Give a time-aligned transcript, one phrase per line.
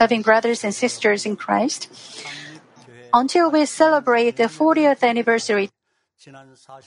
[0.00, 1.90] Loving brothers and sisters in Christ,
[3.12, 5.70] until we celebrate the 40th anniversary,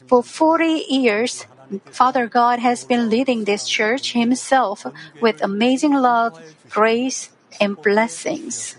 [0.07, 1.45] for 40 years,
[1.91, 4.85] Father God has been leading this church Himself
[5.21, 7.29] with amazing love, grace,
[7.61, 8.75] and blessings.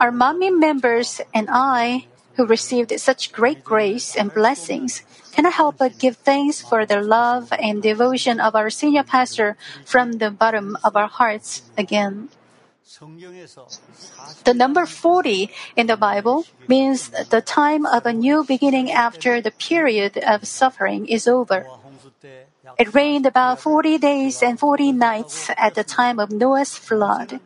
[0.00, 2.06] Our Manmin members and I,
[2.36, 5.02] who received such great grace and blessings,
[5.32, 10.12] cannot help but give thanks for the love and devotion of our senior pastor from
[10.12, 12.28] the bottom of our hearts again.
[14.44, 19.50] The number 40 in the Bible means the time of a new beginning after the
[19.50, 21.66] period of suffering is over.
[22.78, 27.40] It rained about 40 days and 40 nights at the time of Noah's flood.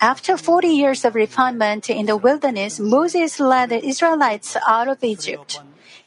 [0.00, 5.60] After 40 years of refinement in the wilderness, Moses led the Israelites out of Egypt.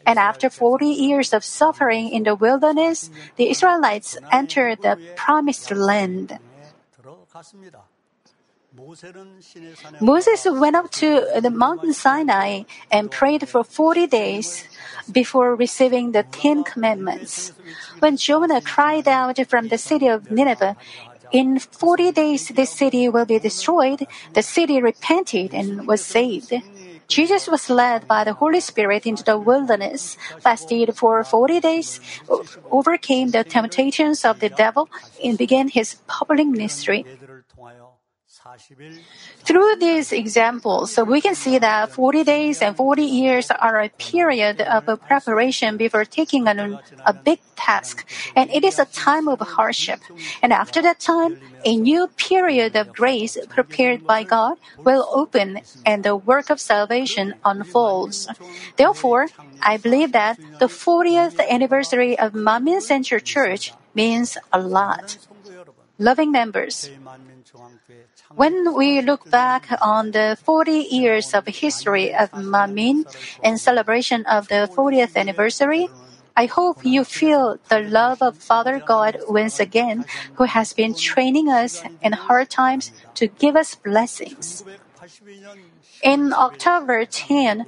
[0.06, 6.38] And after 40 years of suffering in the wilderness, the Israelites entered the promised land.
[10.02, 14.68] Moses went up to the mountain Sinai and prayed for 40 days
[15.12, 17.54] before receiving the Ten Commandments.
[18.00, 20.76] When Jonah cried out from the city of Nineveh,
[21.36, 26.54] in 40 days this city will be destroyed, the city repented and was saved.
[27.08, 32.00] Jesus was led by the Holy Spirit into the wilderness, fasted for 40 days,
[32.72, 34.90] overcame the temptations of the devil,
[35.24, 37.06] and began his public ministry.
[39.44, 44.62] Through these examples, we can see that 40 days and 40 years are a period
[44.62, 50.00] of preparation before taking on a big task, and it is a time of hardship.
[50.44, 56.04] And after that time, a new period of grace prepared by God will open and
[56.04, 58.28] the work of salvation unfolds.
[58.78, 59.28] Therefore,
[59.62, 65.18] I believe that the 40th anniversary of Manmin Central Church means a lot.
[65.98, 66.92] Loving members,
[68.34, 73.06] when we look back on the 40 years of history of Manmin
[73.44, 75.88] in celebration of the 40th anniversary,
[76.36, 81.50] I hope you feel the love of Father God once again, who has been training
[81.50, 84.64] us in hard times to give us blessings.
[86.04, 87.66] In October 10,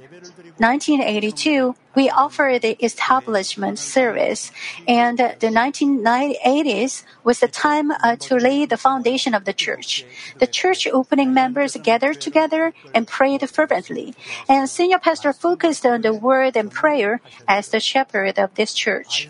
[0.58, 4.52] 1982, we offered the establishment service,
[4.86, 10.04] and the 1980s was the time uh, to lay the foundation of the church.
[10.38, 14.14] The church opening members gathered together and prayed fervently,
[14.48, 19.28] and senior pastor focused on the word and prayer as the shepherd of this church.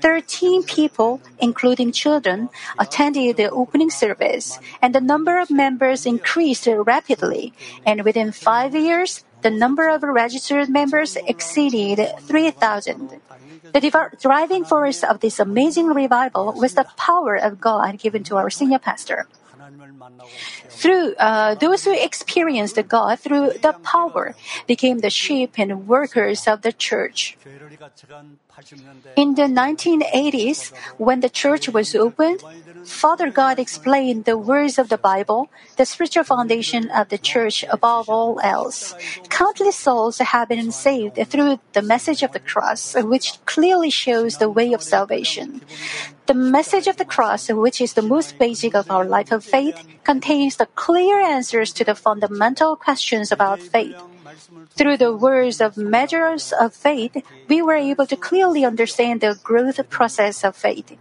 [0.00, 2.48] 13 people, including children,
[2.78, 7.52] attended the opening service, and the number of members increased rapidly.
[7.84, 13.20] And within five years, the number of registered members exceeded 3,000.
[13.72, 18.50] The driving force of this amazing revival was the power of God given to our
[18.50, 19.26] senior pastor.
[20.68, 24.34] Through uh, those who experienced God through the power
[24.66, 27.36] became the sheep and workers of the church.
[29.16, 32.42] In the 1980s, when the church was opened,
[32.84, 38.08] Father God explained the words of the Bible, the spiritual foundation of the church above
[38.08, 38.94] all else.
[39.28, 44.50] Countless souls have been saved through the message of the cross, which clearly shows the
[44.50, 45.62] way of salvation.
[46.26, 49.86] The message of the cross, which is the most basic of our life of faith,
[50.04, 53.96] contains the clear answers to the fundamental questions about faith.
[54.70, 57.16] Through the words of measures of faith,
[57.48, 60.96] we were able to clearly understand the growth process of faith.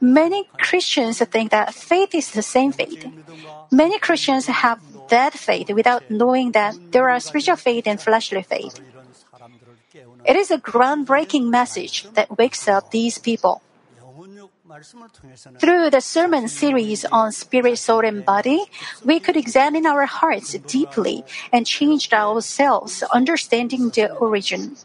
[0.00, 3.06] Many Christians think that faith is the same faith.
[3.70, 8.80] Many Christians have that faith without knowing that there are spiritual faith and fleshly faith.
[10.24, 13.62] It is a groundbreaking message that wakes up these people.
[15.58, 18.64] Through the sermon series on spirit, soul, and body,
[19.04, 24.76] we could examine our hearts deeply and change ourselves, understanding the origin.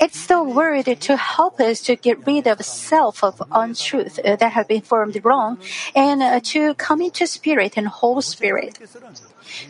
[0.00, 4.68] It's the word to help us to get rid of self of untruth that have
[4.68, 5.58] been formed wrong
[5.94, 8.78] and to come into spirit and whole spirit.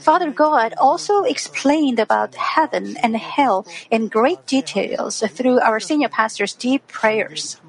[0.01, 6.55] Father God also explained about heaven and hell in great details through our senior pastor's
[6.55, 7.61] deep prayers.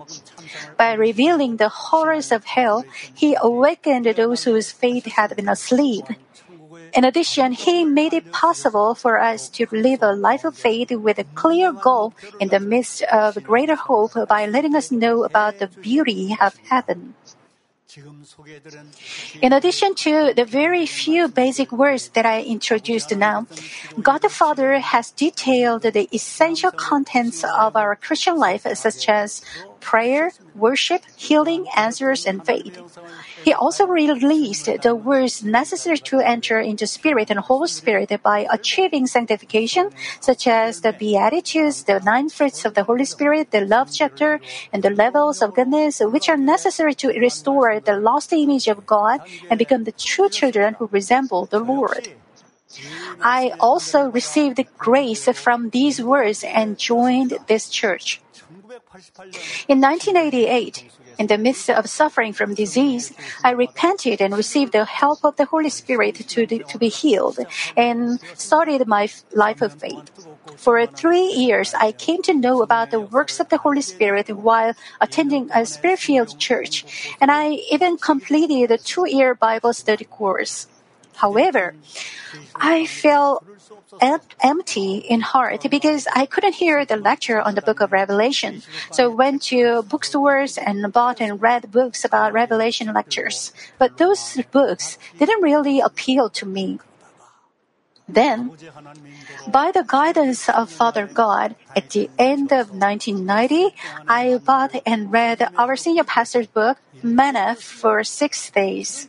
[0.77, 6.05] By revealing the horrors of hell, he awakened those whose faith had been asleep.
[6.93, 11.19] In addition, He made it possible for us to live a life of faith with
[11.19, 15.67] a clear goal in the midst of greater hope by letting us know about the
[15.67, 17.13] beauty of heaven.
[19.41, 23.47] In addition to the very few basic words that I introduced now,
[23.99, 29.41] God the Father has detailed the essential contents of our Christian life, such as
[29.79, 32.77] prayer, worship, healing, answers, and faith.
[33.43, 39.07] He also released the words necessary to enter into Spirit and Holy Spirit by achieving
[39.07, 39.89] sanctification,
[40.19, 44.39] such as the Beatitudes, the nine fruits of the Holy Spirit, the love chapter,
[44.73, 49.21] and the levels of goodness, which are necessary to restore the lost image of God
[49.49, 52.09] and become the true children who resemble the Lord.
[53.21, 58.21] I also received grace from these words and joined this church.
[59.67, 60.89] In 1988,
[61.19, 63.13] in the midst of suffering from disease,
[63.43, 67.37] I repented and received the help of the Holy Spirit to, to be healed
[67.77, 70.09] and started my life of faith.
[70.55, 74.73] For three years, I came to know about the works of the Holy Spirit while
[74.99, 80.65] attending a spirit-filled church, and I even completed a two-year Bible study course.
[81.19, 81.75] However,
[82.55, 83.43] I felt
[84.39, 88.63] empty in heart because I couldn't hear the lecture on the book of Revelation.
[88.91, 93.51] So I went to bookstores and bought and read books about Revelation lectures.
[93.77, 96.79] But those books didn't really appeal to me.
[98.09, 98.49] Then,
[99.47, 103.75] by the guidance of Father God, at the end of 1990,
[104.07, 109.07] I bought and read our senior pastor's book, Manna, for six days.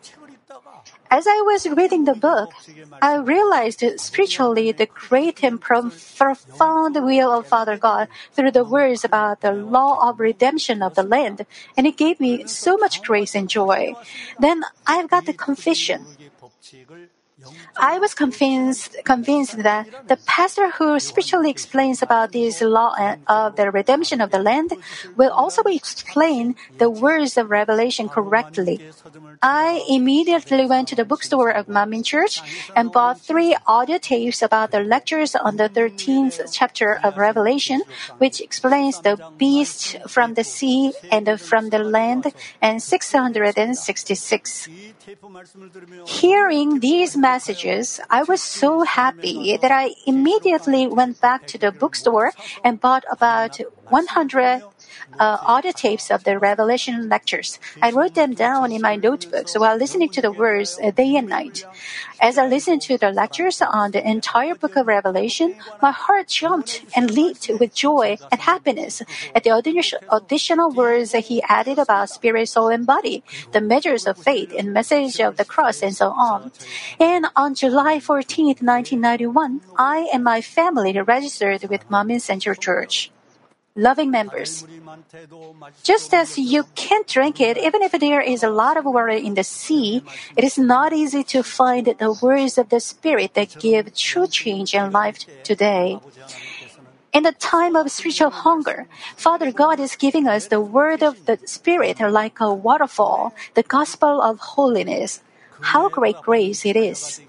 [1.10, 2.54] As I was reading the book,
[3.02, 9.40] I realized spiritually the great and profound will of Father God through the words about
[9.40, 11.46] the law of redemption of the land,
[11.76, 13.94] and it gave me so much grace and joy.
[14.38, 16.06] Then I've got the confession.
[17.76, 22.94] I was convinced, convinced that the pastor who spiritually explains about this law
[23.26, 24.72] of the redemption of the land
[25.16, 28.80] will also explain the words of Revelation correctly.
[29.42, 32.42] I immediately went to the bookstore of Manmin Church
[32.76, 37.82] and bought three audio tapes about the lectures on the 13th chapter of Revelation,
[38.18, 44.68] which explains the beast from the sea and from the land and 666.
[46.06, 52.28] Hearing these messages, I was so happy that I immediately went back to the bookstore
[52.64, 53.52] and bought about
[53.88, 54.62] 100
[55.18, 57.50] uh, audio tapes of the Revelation lectures.
[57.86, 61.28] I wrote them down in my notebooks while listening to the words uh, day and
[61.28, 61.58] night.
[62.20, 66.84] As I listened to the lectures on the entire book of Revelation, my heart jumped
[66.94, 69.00] and leaped with joy and happiness
[69.34, 74.18] at the additional words that he added about spirit, soul, and body, the measures of
[74.18, 76.52] faith, and message of the cross, and so on.
[77.00, 83.10] And on July 14, 1991, I and my family registered with Manmin Central Church
[83.80, 84.66] loving members.
[85.82, 89.34] Just as you can't drink it even if there is a lot of water in
[89.34, 90.02] the sea,
[90.36, 94.74] it is not easy to find the words of the Spirit that give true change
[94.74, 95.98] and life today.
[97.12, 98.86] In the time of spiritual hunger,
[99.16, 104.22] Father God is giving us the word of the Spirit like a waterfall, the gospel
[104.22, 105.20] of holiness.
[105.60, 107.20] How great grace it is!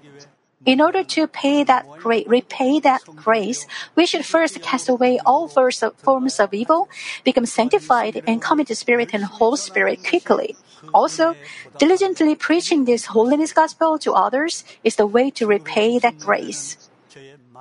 [0.64, 3.66] In order to pay that great, repay that grace,
[3.96, 6.88] we should first cast away all forms of evil,
[7.24, 10.54] become sanctified, and come into Spirit and whole Spirit quickly.
[10.94, 11.34] Also,
[11.78, 16.76] diligently preaching this holiness gospel to others is the way to repay that grace.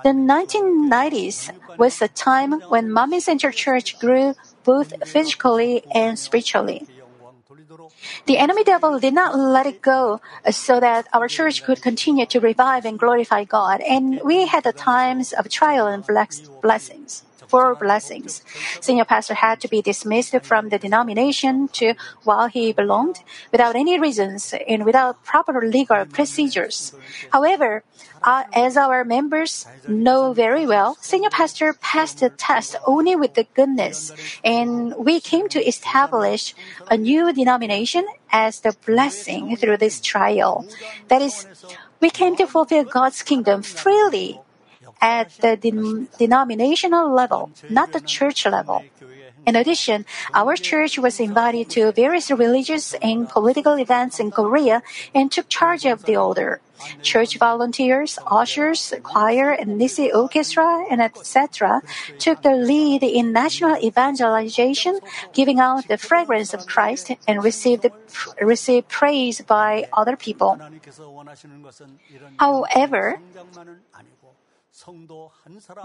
[0.04, 6.88] The 1990s was a time when Manmin Central Church grew both physically and spiritually.
[8.26, 12.40] The enemy devil did not let it go so that our church could continue to
[12.40, 18.42] revive and glorify God, and we had the times of trial and blessings for blessings.
[18.80, 21.94] Senior pastor had to be dismissed from the denomination to
[22.24, 23.20] while he belonged
[23.52, 26.96] without any reasons and without proper legal procedures.
[27.36, 27.84] However,
[28.24, 33.48] uh, as our members know very well, senior pastor passed the test only with the
[33.54, 34.14] goodness,
[34.46, 36.56] and we came to establish
[36.90, 40.66] a new denomination as the blessing through this trial.
[41.10, 41.46] That is,
[42.00, 44.40] we came to fulfill God's kingdom freely
[45.02, 48.84] at the de- denominational level, not the church level.
[49.46, 50.06] In addition,
[50.36, 54.84] our church was invited to various religious and political events in Korea
[55.16, 56.62] and took charge of the order.
[57.02, 61.82] Church volunteers, ushers, choir, and Nissi orchestra, and etc.
[62.20, 65.00] took the lead in national evangelization,
[65.34, 67.86] giving out the fragrance of Christ and received,
[68.42, 70.60] received praise by other people.
[72.38, 73.20] However,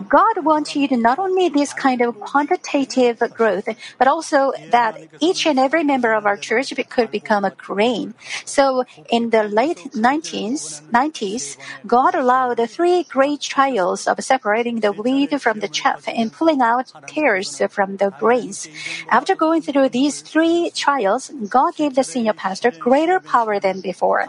[0.09, 5.83] God wanted not only this kind of quantitative growth, but also that each and every
[5.83, 8.15] member of our church could become a grain.
[8.45, 15.41] So in the late 90s, 90s, God allowed three great trials of separating the wheat
[15.41, 18.69] from the chaff and pulling out tares from the grains.
[19.11, 24.29] After going through these three trials, God gave the senior pastor greater power than before.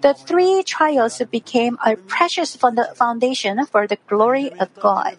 [0.00, 5.16] The three trials became a precious foundation for the glory of God.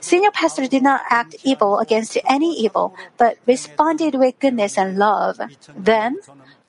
[0.00, 5.40] Senior pastor did not act evil against any evil, but responded with goodness and love.
[5.74, 6.20] Then,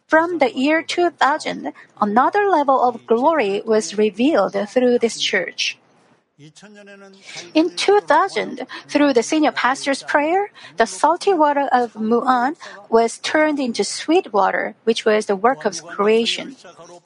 [0.07, 5.77] from the year 2000, another level of glory was revealed through this church.
[7.55, 12.55] In 2000, through the senior pastor's prayer, the salty water of Muan
[12.89, 16.55] was turned into sweet water, which was the work of creation.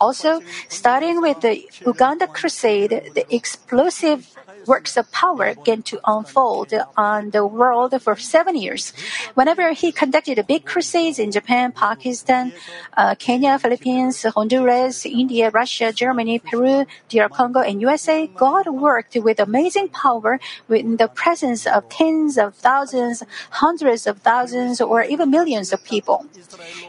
[0.02, 4.36] Also, starting with the Uganda crusade, the explosive
[4.68, 8.94] works of power began to unfold on the world for seven years.
[9.34, 12.54] Whenever he conducted big crusades in Japan, Pakistan,
[12.98, 19.40] uh, Kenya, Philippines, Honduras, India, Russia, Germany, Peru, DR Congo, and USA, God worked with
[19.40, 23.24] amazing power in the presence of tens of thousands,
[23.64, 26.26] hundreds of thousands, or even millions of people.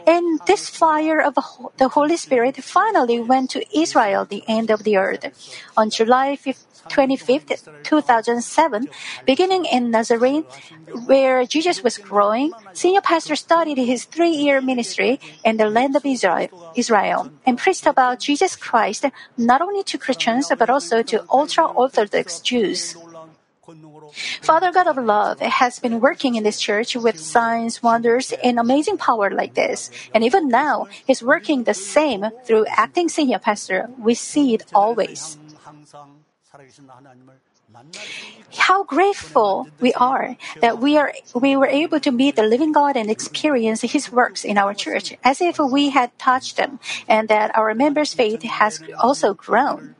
[0.05, 1.35] And this fire of
[1.77, 5.25] the Holy Spirit finally went to Israel, the end of the earth.
[5.77, 8.87] On July 15, 25th, 2007,
[9.25, 10.43] beginning in Nazarene,
[11.05, 16.49] where Jesus was growing, senior pastor started his three-year ministry in the land of Israel,
[16.75, 19.05] Israel and preached about Jesus Christ
[19.37, 22.95] not only to Christians but also to ultra-Orthodox Jews.
[24.41, 28.97] Father God of love has been working in this church with signs, wonders, and amazing
[28.97, 29.89] power like this.
[30.13, 33.89] And even now, He's working the same through acting senior pastor.
[33.97, 35.37] We see it always.
[38.57, 42.95] How grateful we are that we are we were able to meet the living God
[42.95, 47.55] and experience His works in our church, as if we had touched them, and that
[47.57, 49.95] our members' faith has also grown.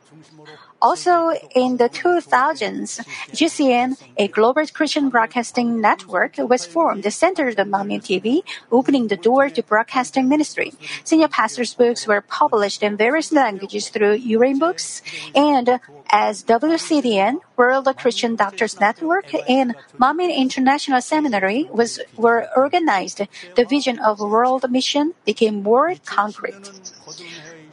[0.84, 3.00] Also, in the 2000s,
[3.32, 9.48] GCN, a global Christian broadcasting network, was formed centered on Manmin TV, opening the door
[9.48, 10.74] to broadcasting ministry.
[11.02, 15.00] Senior pastors' books were published in various languages through Urim Books,
[15.34, 23.22] and as WCDN, World Christian Doctors Network, and Manmin International Seminary was were organized,
[23.56, 26.68] the vision of world mission became more concrete.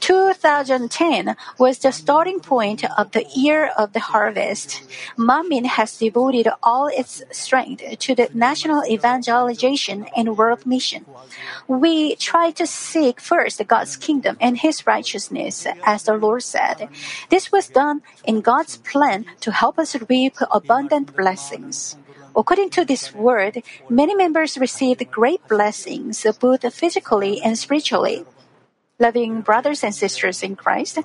[0.01, 4.81] 2010 was the starting point of the year of the harvest.
[5.15, 11.05] Manmin has devoted all its strength to the national evangelization and world mission.
[11.67, 16.89] We try to seek first God's kingdom and His righteousness, as the Lord said.
[17.29, 21.95] This was done in God's plan to help us reap abundant blessings.
[22.35, 28.25] According to this word, many members received great blessings, both physically and spiritually
[29.01, 30.99] loving brothers and sisters in Christ.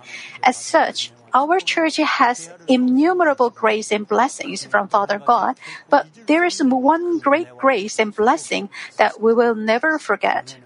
[0.44, 5.56] As such, our church has innumerable grace and blessings from Father God,
[5.88, 10.56] but there is one great grace and blessing that we will never forget.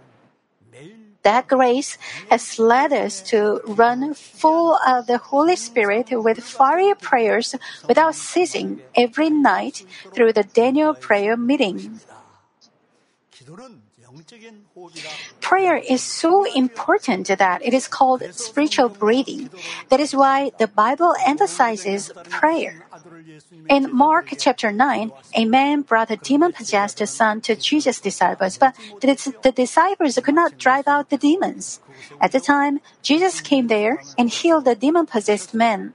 [1.23, 1.99] That grace
[2.31, 7.55] has led us to run full of the Holy Spirit with fiery prayers
[7.87, 9.85] without ceasing every night
[10.15, 12.01] through the Daniel prayer meeting.
[15.41, 19.51] Prayer is so important that it is called spiritual breathing.
[19.89, 22.87] That is why the Bible emphasizes prayer.
[23.69, 28.75] In Mark chapter 9, a man brought a demon possessed son to Jesus' disciples, but
[29.01, 31.81] the, disciples could not drive out the demons.
[32.21, 35.95] At the time, Jesus came there and healed the demon possessed man.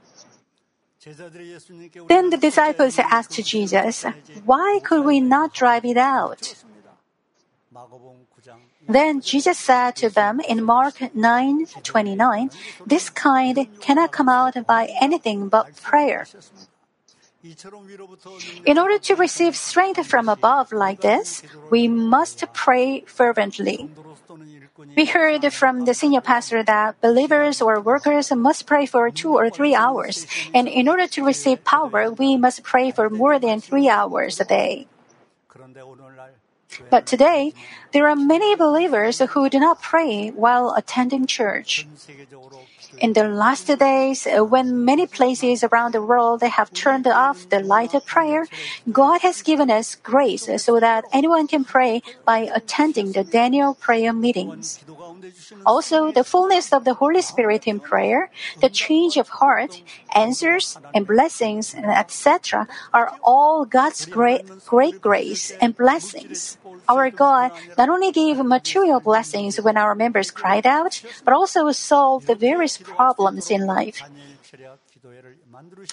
[2.08, 4.06] Then the disciples asked Jesus,
[4.44, 6.65] Why could we not drive it out?
[8.88, 12.50] Then Jesus said to them in Mark 9:29,
[12.86, 16.26] "This kind cannot come out by anything but prayer."
[18.66, 23.90] In order to receive strength from above like this, we must pray fervently.
[24.98, 29.52] We heard from the senior pastor that believers or workers must pray for two or
[29.52, 33.90] three hours, and in order to receive power, we must pray for more than three
[33.90, 34.88] hours a day.
[36.90, 37.54] But today,
[37.92, 41.88] there are many believers who do not pray while attending church.
[43.00, 47.60] In the last days, uh, when many places around the world have turned off the
[47.60, 48.48] light of prayer,
[48.92, 54.14] God has given us grace so that anyone can pray by attending the Daniel prayer
[54.14, 54.80] meetings.
[55.66, 58.30] Also, the fullness of the Holy Spirit in prayer,
[58.62, 59.82] the change of heart,
[60.16, 66.58] answers, and blessings, and etc., are all God's great, great grace and blessings.
[66.88, 72.28] Our God not only gave material blessings when our members cried out, but also solved
[72.28, 74.02] the various problems in life.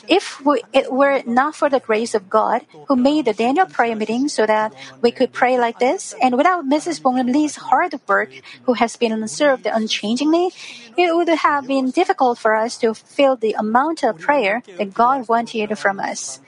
[0.09, 3.95] If we, it were not for the grace of God, who made the Daniel prayer
[3.95, 7.02] meeting so that we could pray like this, and without Mrs.
[7.02, 8.31] Bong Lee's hard work,
[8.64, 10.50] who has been served unchangingly,
[10.97, 15.28] it would have been difficult for us to fill the amount of prayer that God
[15.28, 16.40] wanted from us.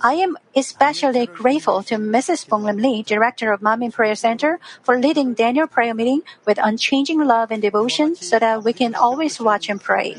[0.00, 2.48] I am especially grateful to Mrs.
[2.48, 7.50] Bong Lee, director of Manmin Prayer Center, for leading Daniel prayer meeting with unchanging love
[7.50, 10.16] and devotion so that we can always watch and pray.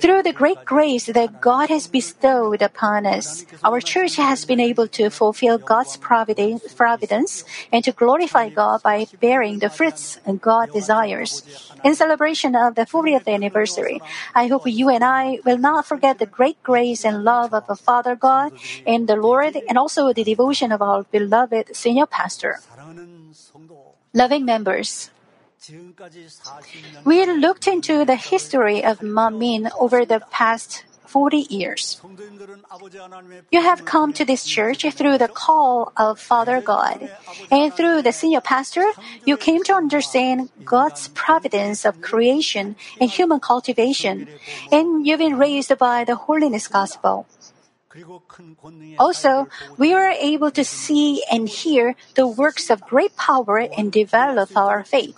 [0.00, 4.88] Through the great grace that God has bestowed upon us, our church has been able
[4.88, 11.42] to fulfill God's providence and to glorify God by bearing the fruits God desires.
[11.82, 14.02] In celebration of the 40th anniversary,
[14.34, 17.76] I hope you and I will not forget the great grace and love of the
[17.76, 18.52] Father God
[18.86, 22.60] and the Lord and also the devotion of our beloved senior pastor.
[24.14, 25.10] Loving members,
[27.04, 32.00] we looked into the history of Manmin over the past 40 years.
[33.50, 37.10] You have come to this church through the call of Father God.
[37.50, 38.84] And through the senior pastor,
[39.24, 44.28] you came to understand God's providence of creation and human cultivation.
[44.70, 47.26] And you've been raised by the holiness gospel.
[48.98, 54.56] Also, we were able to see and hear the works of great power and develop
[54.56, 55.16] our faith.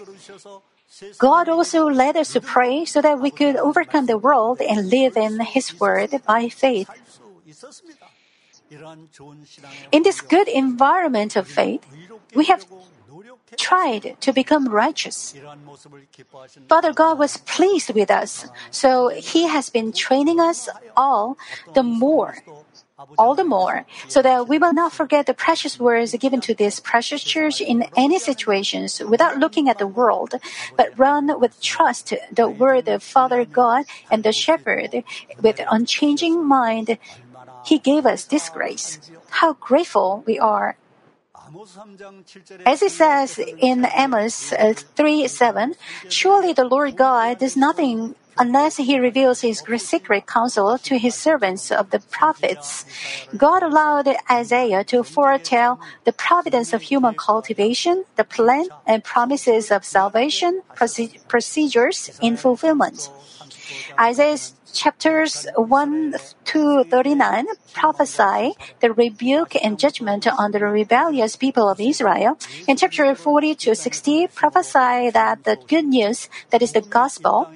[1.19, 5.17] God also led us to pray so that we could overcome the world and live
[5.17, 6.91] in His Word by faith.
[9.93, 11.85] In this good environment of faith,
[12.35, 12.65] we have
[13.57, 15.35] tried to become righteous.
[16.69, 21.39] Father God was pleased with us, so He has been training us all
[21.75, 22.37] the more
[23.17, 26.81] all the more, so that we will not forget the precious words given to this
[26.81, 30.35] precious church in any situations without looking at the world,
[30.77, 35.05] but run with trust the word of Father God and the shepherd
[35.41, 36.99] with unchanging mind.
[37.65, 38.99] He gave us this grace.
[39.31, 40.77] How grateful we are.
[42.67, 45.75] As it says in Amos uh, 3 7,
[46.09, 51.71] surely the Lord God does nothing unless he reveals his secret counsel to his servants
[51.71, 52.85] of the prophets.
[53.37, 59.85] God allowed Isaiah to foretell the providence of human cultivation, the plan and promises of
[59.85, 60.63] salvation,
[61.29, 63.11] procedures in fulfillment.
[63.99, 71.81] Isaiah's chapters 1 to 39 prophesy the rebuke and judgment on the rebellious people of
[71.81, 72.39] Israel.
[72.67, 77.51] In chapter 40 to 60 prophesy that the good news, that is the gospel,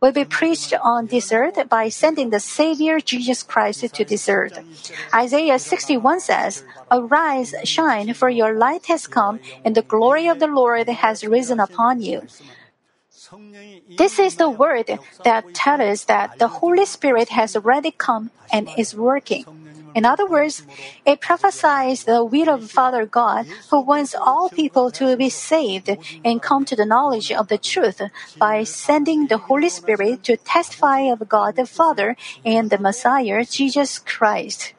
[0.00, 4.58] will be preached on this earth by sending the Savior Jesus Christ to this earth.
[5.12, 10.46] Isaiah 61 says, Arise, shine, for your light has come, and the glory of the
[10.46, 12.22] Lord has risen upon you.
[13.96, 18.68] This is the word that tells us that the Holy Spirit has already come and
[18.76, 19.44] is working.
[19.98, 20.62] In other words,
[21.04, 25.90] it prophesies the will of Father God who wants all people to be saved
[26.24, 28.00] and come to the knowledge of the truth
[28.38, 33.98] by sending the Holy Spirit to testify of God the Father and the Messiah, Jesus
[33.98, 34.72] Christ.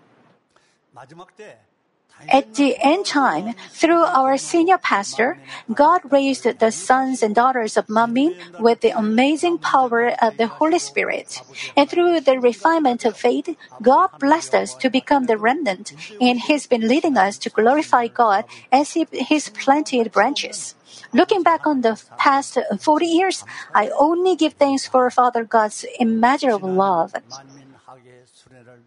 [2.28, 5.40] At the end time, through our senior pastor,
[5.74, 10.80] God raised the sons and daughters of Manmin with the amazing power of the Holy
[10.80, 11.42] Spirit.
[11.76, 16.68] And through the refinement of faith, God blessed us to become the remnant, and He's
[16.68, 20.76] been leading us to glorify God as His planted branches.
[21.14, 26.72] Looking back on the past 40 years, I only give thanks for Father God's immeasurable
[26.72, 27.14] love.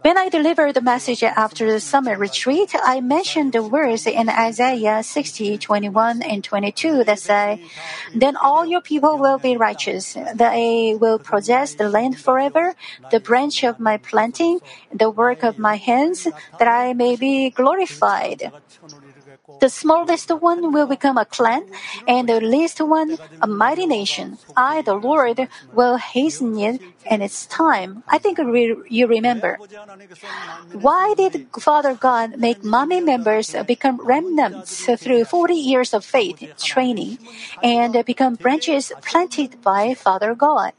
[0.03, 5.03] When I delivered the message after the summer retreat, I mentioned the words in Isaiah
[5.03, 7.63] 60, 21 and 22 that say,
[8.13, 10.17] Then all your people will be righteous.
[10.35, 12.75] They will possess the land forever,
[13.11, 14.59] the branch of my planting,
[14.93, 16.27] the work of my hands,
[16.59, 18.51] that I may be glorified.
[19.61, 21.63] The smallest one will become a clan,
[22.07, 24.39] and the least one a mighty nation.
[24.57, 28.03] I, the Lord, will hasten it in its time.
[28.09, 29.59] I think you remember.
[30.73, 37.19] Why did Father God make Manmin members become remnants through 40 years of faith training
[37.63, 40.73] and become branches planted by Father God?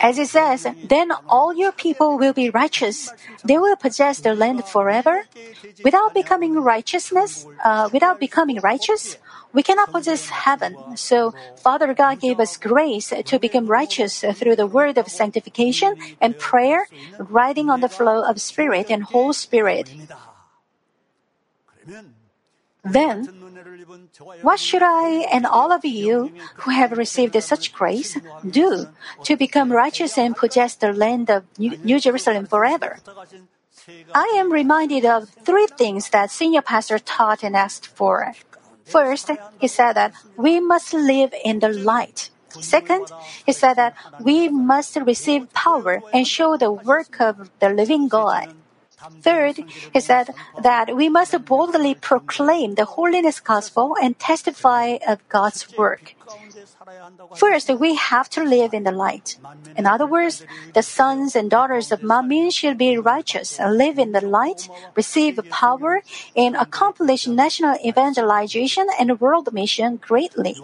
[0.00, 3.12] As it says, then all your people will be righteous.
[3.44, 5.24] They will possess the land forever.
[5.84, 9.16] Without becoming righteousness, uh, without becoming righteous,
[9.52, 14.66] We cannot possess heaven, so Father God gave us grace to become righteous through the
[14.66, 19.92] word of sanctification and prayer, riding on the flow of Spirit and whole Spirit.
[22.84, 23.28] Then,
[24.42, 26.32] what should I and all of you
[26.66, 28.18] who have received such grace
[28.48, 28.88] do
[29.22, 32.98] to become righteous and possess the land of New Jerusalem forever?
[34.14, 38.34] I am reminded of three things that senior pastor taught and asked for.
[38.84, 42.30] First, he said that we must live in the light.
[42.60, 43.06] Second,
[43.46, 48.54] he said that we must receive power and show the work of the living God.
[49.22, 49.56] Third,
[49.92, 50.30] he said
[50.62, 56.14] that we must boldly proclaim the holiness gospel and testify of God's work.
[57.36, 59.38] First, we have to live in the light.
[59.76, 64.12] In other words, the sons and daughters of Manmin should be righteous, and live in
[64.12, 66.02] the light, receive power,
[66.36, 70.54] and accomplish national evangelization and world mission greatly.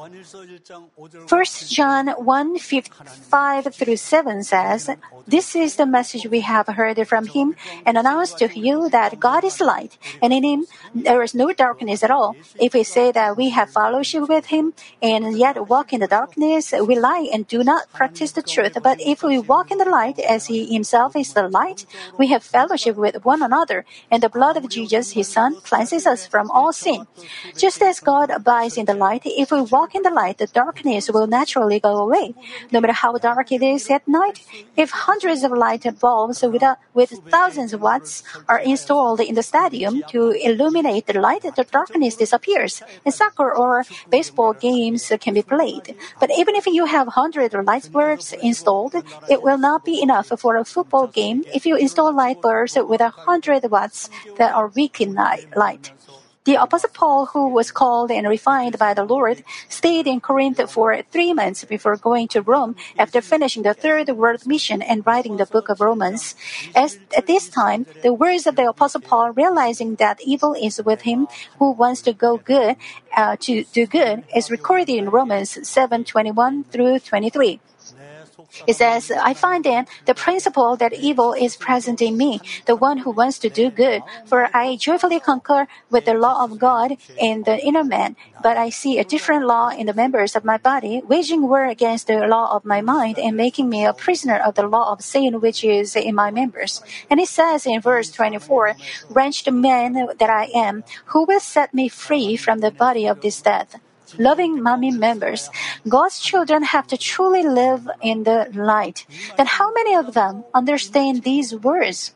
[1.28, 4.90] 1 John 1 5 through 7 says,
[5.26, 9.44] This is the message we have heard from him and announced to you that God
[9.44, 12.36] is light, and in him there is no darkness at all.
[12.58, 16.72] If we say that we have fellowship with him and yet walk in the darkness,
[16.72, 18.76] we lie and do not practice the truth.
[18.82, 21.86] But if we walk in the light as he himself is the light,
[22.18, 26.26] we have fellowship with one another, and the blood of Jesus, his son, cleanses us
[26.26, 27.06] from all sin.
[27.56, 31.10] Just as God abides in the light, if we walk in the light, the darkness
[31.10, 32.34] will naturally go away.
[32.70, 34.44] No matter how dark it is at night,
[34.76, 39.42] if hundreds of light bulbs with, uh, with thousands of watts are installed in the
[39.42, 45.37] stadium to illuminate the light, the darkness disappears, and soccer or baseball games can be
[45.42, 45.96] played.
[46.20, 48.94] But even if you have 100 light bulbs installed,
[49.28, 53.00] it will not be enough for a football game if you install light bulbs with
[53.00, 55.92] 100 watts that are weak in light.
[56.48, 61.02] The Apostle Paul, who was called and refined by the Lord, stayed in Corinth for
[61.12, 65.44] three months before going to Rome after finishing the third world mission and writing the
[65.44, 66.34] book of Romans.
[66.74, 71.02] As, at this time, the words of the Apostle Paul, realizing that evil is with
[71.02, 72.76] him who wants to go good,
[73.14, 77.60] uh, to do good, is recorded in Romans 7 21 through 23.
[78.66, 82.98] It says, I find then the principle that evil is present in me, the one
[82.98, 84.02] who wants to do good.
[84.26, 88.70] For I joyfully concur with the law of God in the inner man, but I
[88.70, 92.54] see a different law in the members of my body, waging war against the law
[92.54, 95.94] of my mind and making me a prisoner of the law of sin which is
[95.96, 96.82] in my members.
[97.10, 98.76] And it says in verse 24,
[99.10, 103.40] Wretched man that I am, who will set me free from the body of this
[103.42, 103.76] death?
[104.18, 105.50] Loving Manmin members,
[105.88, 109.06] God's children have to truly live in the light.
[109.36, 112.14] Then how many of them understand these words?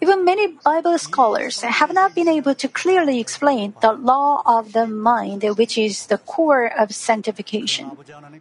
[0.00, 4.86] Even many Bible scholars have not been able to clearly explain the law of the
[4.86, 7.96] mind, which is the core of sanctification.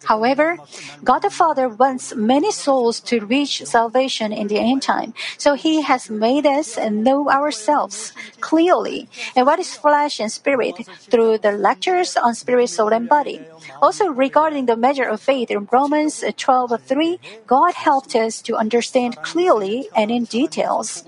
[0.05, 0.57] However,
[1.03, 5.81] God the Father wants many souls to reach salvation in the end time, so He
[5.81, 12.17] has made us know ourselves clearly and what is flesh and spirit through the lectures
[12.17, 13.45] on spirit, soul, and body.
[13.81, 19.50] Also, regarding the measure of faith in Romans 12:3, God helped us to understand clearly
[19.51, 21.03] and in details.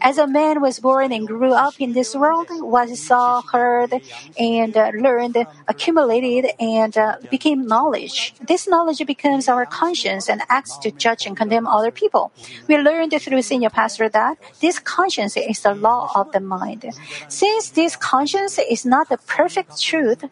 [0.00, 3.94] As a man was born and grew up in this world, what he saw, heard,
[4.38, 5.36] and uh, learned,
[5.68, 8.34] accumulated, and uh, became knowledge.
[8.46, 12.32] This knowledge becomes our conscience and acts to judge and condemn other people.
[12.68, 16.84] We learned through senior pastor that this conscience is the law of the mind.
[17.28, 20.24] Since this conscience is not the perfect truth,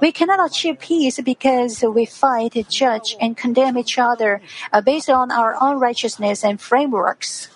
[0.00, 4.40] we cannot achieve peace because we fight, judge, and condemn each other
[4.72, 6.60] uh, based on our own righteousness and
[7.10, 7.48] frameworks.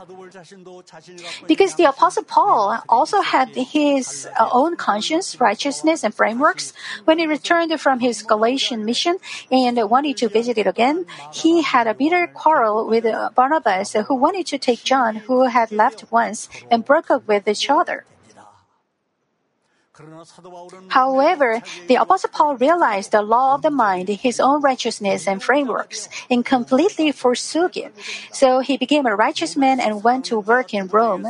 [1.47, 6.73] Because the Apostle Paul also had his uh, own conscience, righteousness, and frameworks
[7.05, 9.19] when he returned from his Galatian mission
[9.51, 11.07] and wanted to visit it again.
[11.33, 15.71] He had a bitter quarrel with uh, Barnabas, who wanted to take John, who had
[15.73, 18.05] left once, and broke up with each other.
[20.89, 25.41] However, the Apostle Paul realized the law of the mind, in his own righteousness and
[25.41, 27.95] frameworks, and completely forsook it.
[28.33, 31.27] So he became a righteous man and went to work in Rome.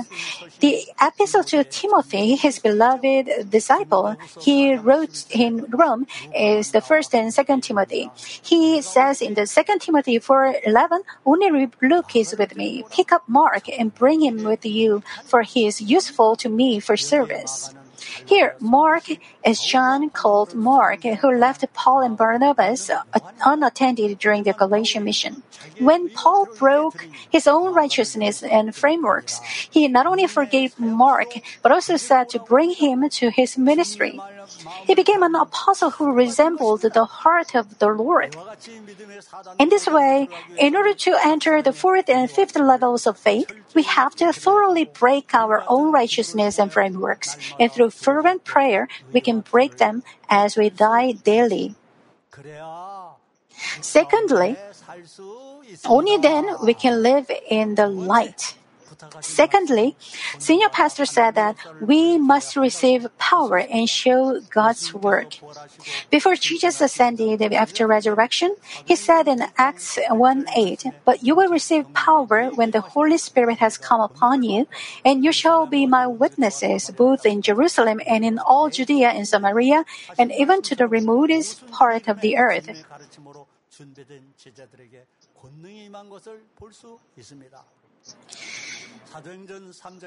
[0.61, 7.35] The epistle to Timothy, his beloved disciple, he wrote in Rome is the first and
[7.35, 8.11] second Timothy.
[8.17, 12.85] He says in the second Timothy 4:11, only Luke is with me.
[12.91, 16.97] Pick up Mark and bring him with you, for he is useful to me for
[16.97, 17.75] service.
[18.27, 19.05] Here, Mark
[19.45, 22.91] is John called Mark, who left Paul and Barnabas
[23.45, 25.43] unattended during the Galatian mission.
[25.79, 31.97] When Paul broke his own righteousness and frameworks, he not only forgave Mark, but also
[31.97, 34.21] said to bring him to his ministry.
[34.87, 38.37] He became an apostle who resembled the heart of the Lord.
[39.59, 40.29] In this way,
[40.59, 44.85] in order to enter the fourth and fifth levels of faith, we have to thoroughly
[44.85, 50.57] break our own righteousness and frameworks, and through fervent prayer, we can break them as
[50.57, 51.75] we die daily.
[53.81, 54.57] Secondly,
[55.85, 58.57] only then we can live in the light.
[59.21, 59.97] Secondly,
[60.39, 65.39] senior pastor said that we must receive power and show God's work.
[66.11, 71.93] Before Jesus ascended after resurrection, he said in Acts 1 8, But you will receive
[71.93, 74.67] power when the Holy Spirit has come upon you,
[75.05, 79.85] and you shall be my witnesses both in Jerusalem and in all Judea and Samaria,
[80.19, 82.69] and even to the remotest part of the earth.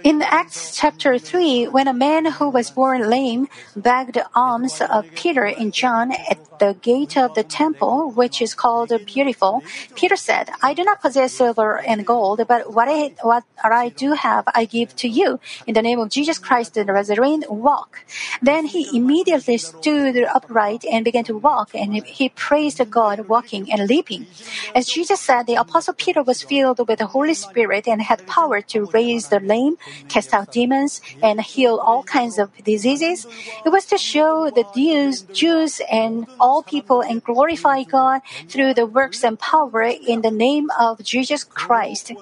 [0.03, 5.45] In Acts chapter 3, when a man who was born lame begged alms of Peter
[5.45, 9.63] and John at the gate of the temple, which is called Beautiful,
[9.95, 14.11] Peter said, I do not possess silver and gold, but what I, what I do
[14.13, 15.39] have I give to you.
[15.65, 18.03] In the name of Jesus Christ the Nazarene, walk.
[18.41, 23.87] Then he immediately stood upright and began to walk, and he praised God, walking and
[23.87, 24.27] leaping.
[24.75, 28.61] As Jesus said, the apostle Peter was filled with the Holy Spirit and had power
[28.61, 33.27] to raise the lame, cast out demons, and heal all kinds of diseases.
[33.65, 38.85] It was to show the Jews, Jews and all people and glorify God through the
[38.85, 42.13] works and power in the name of Jesus Christ.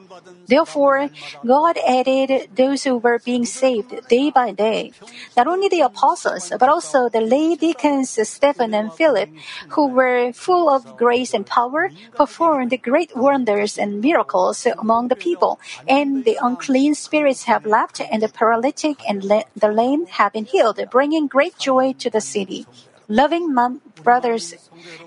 [0.47, 1.09] Therefore,
[1.45, 4.93] God added those who were being saved day by day.
[5.35, 9.29] Not only the apostles, but also the lay deacons Stephen and Philip,
[9.69, 15.59] who were full of grace and power, performed great wonders and miracles among the people,
[15.87, 20.79] and the unclean spirits have left, and the paralytic and the lame have been healed,
[20.91, 22.65] bringing great joy to the city.
[23.07, 24.53] Loving mom, brothers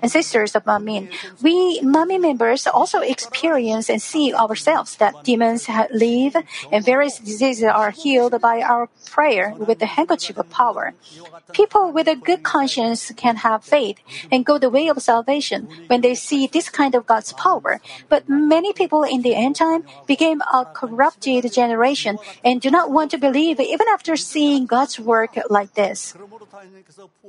[0.01, 1.09] and sisters of Manmin,
[1.41, 6.35] we Manmin members also experience and see ourselves that demons leave
[6.71, 10.93] and various diseases are healed by our prayer with the handkerchief of power.
[11.53, 13.97] People with a good conscience can have faith
[14.31, 17.81] and go the way of salvation when they see this kind of God's power.
[18.07, 23.11] But many people in the end time became a corrupted generation and do not want
[23.11, 26.15] to believe even after seeing God's work like this.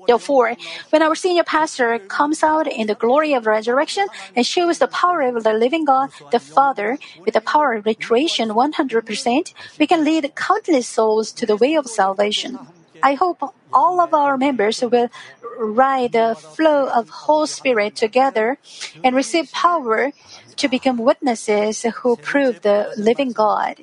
[0.07, 0.57] Therefore,
[0.91, 5.23] when our senior pastor comes out in the glory of resurrection and shows the power
[5.23, 10.33] of the living God, the Father, with the power of recreation 100%, we can lead
[10.35, 12.59] countless souls to the way of salvation.
[13.03, 13.43] I hope
[13.73, 15.09] all of our members will
[15.59, 18.59] ride the flow of Holy Spirit together
[19.03, 20.13] and receive power
[20.57, 23.79] to become witnesses who prove the living God.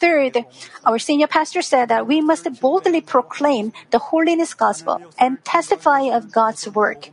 [0.00, 0.44] Third,
[0.84, 6.32] our senior pastor said that we must boldly proclaim the holiness gospel and testify of
[6.32, 7.10] God's work.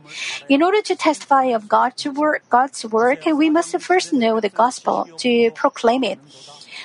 [0.48, 5.08] In order to testify of God's work, God's work, we must first know the gospel
[5.18, 6.18] to proclaim it.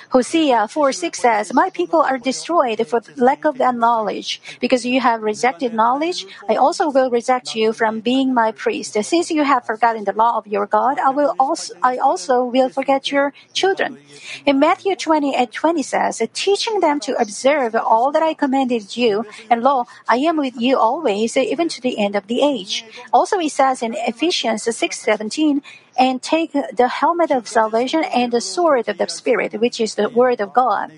[0.10, 4.42] Hosea 4 6 says, My people are destroyed for lack of that knowledge.
[4.60, 8.94] Because you have rejected knowledge, I also will reject you from being my priest.
[8.94, 12.70] Since you have forgotten the law of your God, I will also I also will
[12.70, 13.98] forget your children.
[14.46, 19.26] In Matthew 20 and 20 says, teaching them to observe all that I commanded you,
[19.50, 22.86] and lo, I am with you always, even to the end of the age.
[23.12, 25.62] Also it says in Ephesians 6 17,
[25.98, 30.10] and take the helmet of salvation and the sword of the Spirit, which is the
[30.10, 30.92] Word of God.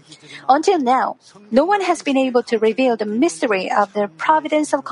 [0.48, 1.18] Until now,
[1.52, 4.84] no one has been able to reveal the mystery of the providence of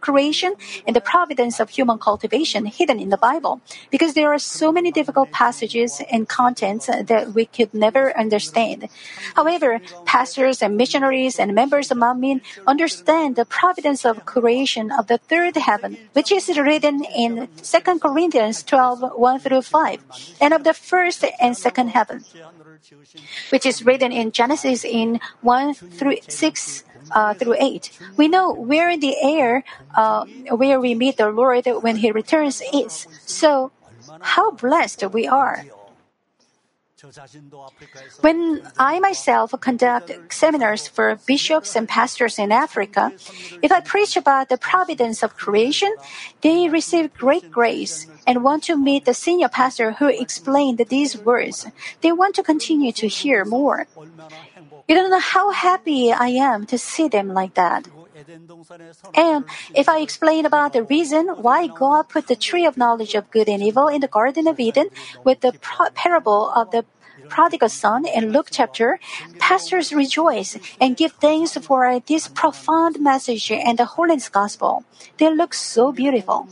[0.00, 0.54] creation
[0.86, 4.92] and the providence of human cultivation hidden in the Bible, because there are so many
[4.92, 8.88] difficult passages and contents that we could never understand.
[9.34, 15.18] However, pastors and missionaries and members of Manmin understand the providence of creation of the
[15.18, 20.74] third heaven, which is written in 2 Corinthians 12 1 through 5, and of the
[20.74, 22.24] first and second heaven,
[23.50, 27.98] which is written in Genesis in 1 through 6 uh, through 8.
[28.16, 33.06] We know where the air, uh, where we meet the Lord when He returns is.
[33.26, 33.72] So,
[34.20, 35.64] how blessed we are.
[38.20, 43.12] When I myself conduct seminars for bishops and pastors in Africa,
[43.62, 45.94] if I preach about the providence of creation,
[46.40, 51.66] they receive great grace and want to meet the senior pastor who explained these words.
[52.00, 53.86] They want to continue to hear more.
[54.88, 57.86] You don't know how happy I am to see them like that.
[59.14, 63.30] And if I explain about the reason why God put the tree of knowledge of
[63.30, 64.88] good and evil in the Garden of Eden
[65.24, 65.52] with the
[65.94, 66.84] parable of the
[67.28, 68.98] prodigal son in Luke chapter,
[69.38, 74.84] pastors rejoice and give thanks for this profound message and the holiness gospel.
[75.18, 76.48] They look so beautiful.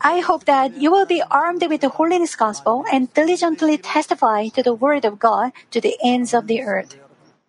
[0.00, 4.62] I hope that you will be armed with the holiness gospel and diligently testify to
[4.62, 6.96] the word of God to the ends of the earth.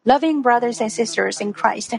[0.06, 1.96] Loving brothers and sisters in Christ,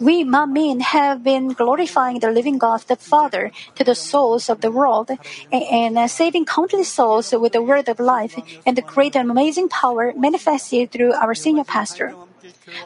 [0.00, 4.70] we Manmin have been glorifying the living God the Father to the souls of the
[4.70, 5.10] world
[5.52, 9.68] and, and saving countless souls with the word of life and the great and amazing
[9.68, 12.14] power manifested through our senior pastor.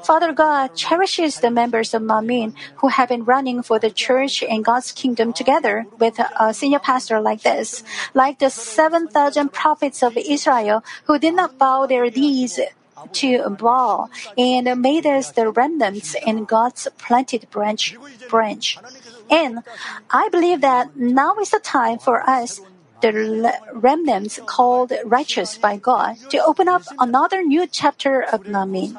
[0.02, 4.64] Father God cherishes the members of Manmin who have been running for the church and
[4.64, 10.82] God's kingdom together with a senior pastor like this, like the 7,000 prophets of Israel
[11.04, 12.58] who did not bow their knees
[13.12, 17.96] to Baal and made us the remnants in God's planted branch.
[18.28, 18.78] branch.
[19.30, 19.62] And
[20.10, 22.60] I believe that now is the time for us
[23.02, 28.96] the remnants called righteous by God to open up another new chapter of Manmin.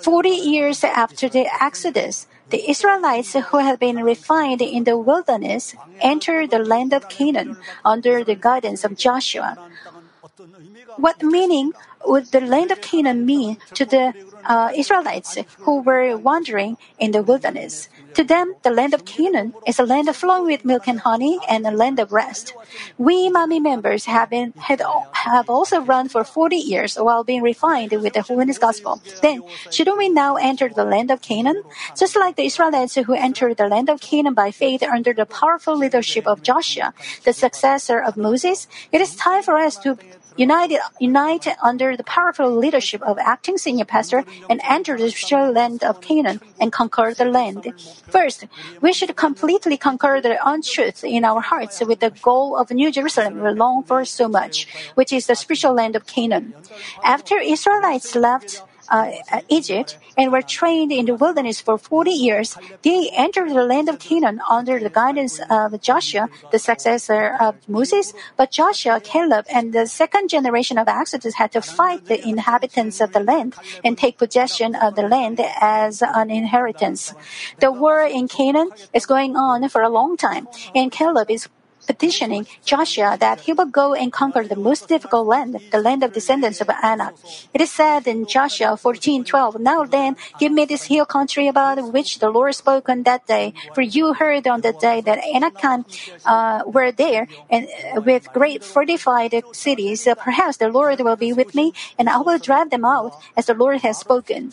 [0.00, 6.50] Forty years after the Exodus, the Israelites who had been refined in the wilderness entered
[6.50, 9.58] the land of Canaan under the guidance of Joshua.
[11.00, 11.72] What meaning
[12.04, 14.12] would the land of Canaan mean to the
[14.44, 17.88] uh, Israelites who were wandering in the wilderness?
[18.14, 21.66] To them, the land of Canaan is a land flowing with milk and honey and
[21.66, 22.52] a land of rest.
[22.98, 24.82] We Manmin members have been had,
[25.12, 29.00] have also run for 40 years while being refined with the holiness gospel.
[29.22, 31.62] Then, shouldn't we now enter the land of Canaan?
[31.96, 35.76] Just like the Israelites who entered the land of Canaan by faith under the powerful
[35.76, 36.92] leadership of Joshua,
[37.24, 39.96] the successor of Moses, it is time for us to
[40.36, 45.82] unite, unite under the powerful leadership of acting senior pastor and enter the spiritual land
[45.84, 47.72] of Canaan and conquer the land.
[48.08, 48.46] First,
[48.80, 53.40] we should completely conquer the untruth in our hearts with the goal of New Jerusalem
[53.40, 56.54] we long for so much, which is the spiritual land of Canaan.
[57.04, 59.12] After Israelites left uh,
[59.48, 63.98] Egypt and were trained in the wilderness for 40 years, they entered the land of
[63.98, 68.12] Canaan under the guidance of Joshua, the successor of Moses.
[68.36, 73.12] But Joshua, Caleb, and the second generation of Exodus had to fight the inhabitants of
[73.12, 77.14] the land and take possession of the land as an inheritance.
[77.60, 81.48] The war in Canaan is going on for a long time, and Caleb is
[81.86, 86.12] petitioning Joshua that he would go and conquer the most difficult land, the land of
[86.12, 87.14] descendants of Anak.
[87.52, 92.18] It is said in Joshua 14:12, Now then, give me this hill country about which
[92.18, 93.54] the Lord spoke on that day.
[93.74, 95.84] For you heard on that day that Anakim
[96.24, 97.68] uh, were there, and
[98.04, 100.06] with great fortified cities.
[100.06, 103.46] Uh, perhaps the Lord will be with me, and I will drive them out, as
[103.46, 104.52] the Lord has spoken.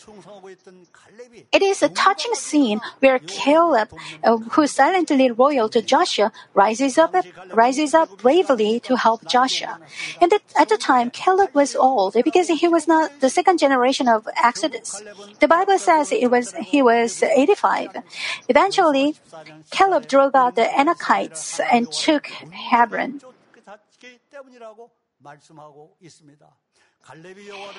[1.52, 3.90] It is a touching scene where Caleb,
[4.24, 7.14] uh, who silently loyal to Joshua, rises up
[7.52, 9.78] rises up bravely to help Joshua.
[10.20, 14.28] And at the time, Caleb was old because he was not the second generation of
[14.42, 15.02] Exodus.
[15.40, 18.02] The Bible says it was he was 85.
[18.48, 19.16] Eventually,
[19.70, 23.20] Caleb drove out the Anakites and took Hebron.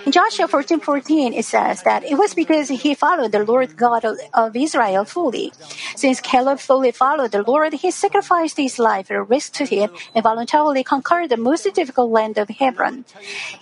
[0.05, 4.03] In Joshua 14:14, 14, it says that it was because he followed the Lord God
[4.33, 5.53] of Israel fully.
[5.95, 11.29] Since Caleb fully followed the Lord, he sacrificed his life, risked it, and voluntarily conquered
[11.29, 13.05] the most difficult land of Hebron.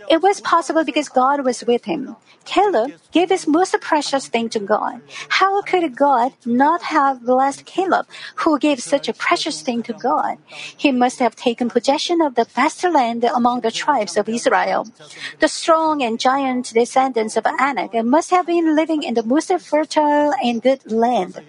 [0.10, 2.16] It was possible because God was with him.
[2.46, 5.02] Caleb gave his most precious thing to God.
[5.28, 10.38] How could God not have blessed Caleb, who gave such a precious thing to God?
[10.56, 14.88] He must have taken possession of the best land among the tribes of Israel.
[15.40, 20.32] The strong and giant descendants of Anak must have been living in the most fertile
[20.44, 21.42] and good land.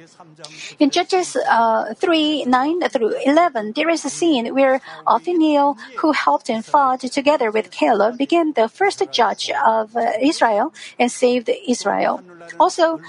[0.78, 6.48] In Judges uh, 3 9 through 11, there is a scene where Othniel, who helped
[6.48, 12.22] and fought together with Caleb, became the first judge of uh, Israel and saved Israel.
[12.58, 13.00] Also,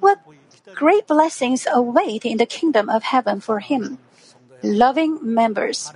[0.00, 0.18] what
[0.74, 3.98] great blessings await in the kingdom of heaven for him.
[4.62, 5.92] Loving members.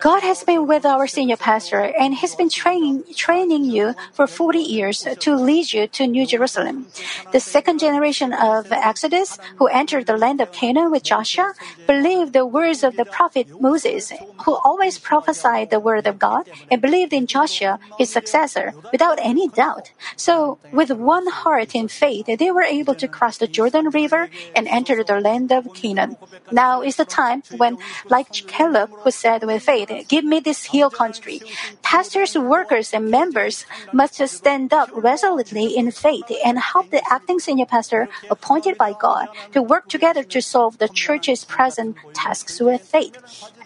[0.00, 4.58] God has been with our senior pastor and he's been training, training you for 40
[4.58, 6.86] years to lead you to New Jerusalem.
[7.32, 11.52] The second generation of Exodus, who entered the land of Canaan with Joshua,
[11.86, 14.12] believed the words of the prophet Moses,
[14.44, 19.48] who always prophesied the word of God, and believed in Joshua, his successor, without any
[19.48, 19.90] doubt.
[20.16, 24.68] So, with one heart in faith, they were able to cross the Jordan River and
[24.68, 26.16] enter the land of Canaan.
[26.50, 29.71] Now is the time when, like Caleb, who said with faith.
[30.08, 31.40] Give me this hill country.
[31.82, 37.66] Pastors, workers, and members must stand up resolutely in faith and help the acting senior
[37.66, 43.16] pastor appointed by God to work together to solve the church's present tasks with faith.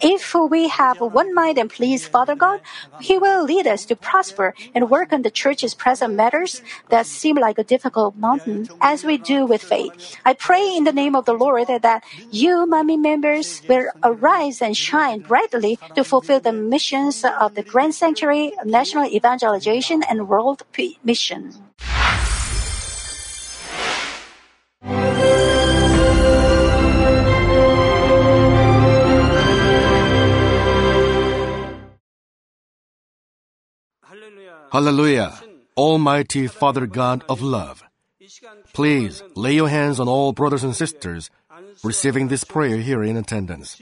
[0.01, 2.59] If we have one mind and please Father God,
[2.99, 7.35] He will lead us to prosper and work on the church's present matters that seem
[7.37, 10.15] like a difficult mountain as we do with faith.
[10.25, 14.75] I pray in the name of the Lord that you, Manmin members, will arise and
[14.75, 20.61] shine brightly to fulfill the missions of the Grand Sanctuary, national evangelization, and world
[21.03, 21.51] mission.
[34.69, 35.33] Hallelujah.
[35.75, 37.83] Almighty Father God of love.
[38.73, 41.31] Please lay your hands on all brothers and sisters
[41.83, 43.81] receiving this prayer here in attendance.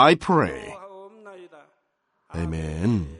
[0.00, 0.74] I pray.
[2.34, 3.19] Amen.